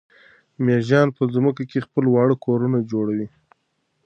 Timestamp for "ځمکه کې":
1.33-1.85